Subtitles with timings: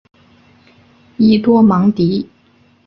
[1.17, 2.27] 伊多芒迪。